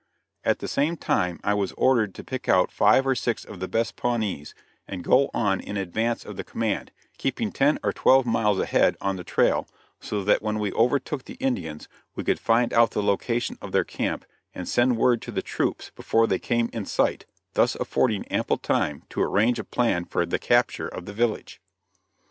At 0.43 0.57
the 0.57 0.67
same 0.67 0.97
time 0.97 1.39
I 1.43 1.53
was 1.53 1.73
ordered 1.73 2.15
to 2.15 2.23
pick 2.23 2.49
out 2.49 2.71
five 2.71 3.05
or 3.05 3.13
six 3.13 3.45
of 3.45 3.59
the 3.59 3.67
best 3.67 3.95
Pawnees, 3.95 4.55
and 4.87 5.03
go 5.03 5.29
on 5.31 5.59
in 5.59 5.77
advance 5.77 6.25
of 6.25 6.37
the 6.37 6.43
command, 6.43 6.91
keeping 7.19 7.51
ten 7.51 7.77
or 7.83 7.93
twelve 7.93 8.25
miles 8.25 8.57
ahead 8.57 8.97
on 8.99 9.17
the 9.17 9.23
trail, 9.23 9.67
so 9.99 10.23
that 10.23 10.41
when 10.41 10.57
we 10.57 10.71
overtook 10.73 11.25
the 11.25 11.35
Indians 11.35 11.87
we 12.15 12.23
could 12.23 12.39
find 12.39 12.73
out 12.73 12.89
the 12.89 13.03
location 13.03 13.59
of 13.61 13.73
their 13.73 13.83
camp, 13.83 14.25
and 14.55 14.67
send 14.67 14.97
word 14.97 15.21
to 15.21 15.29
the 15.31 15.43
troops 15.43 15.91
before 15.95 16.25
they 16.25 16.39
came 16.39 16.71
in 16.73 16.87
sight, 16.87 17.27
thus 17.53 17.75
affording 17.75 18.25
ample 18.29 18.57
time 18.57 19.03
to 19.09 19.21
arrange 19.21 19.59
a 19.59 19.63
plan 19.63 20.03
for 20.05 20.25
the 20.25 20.39
capture 20.39 20.87
of 20.87 21.05
the 21.05 21.13
village. 21.13 21.61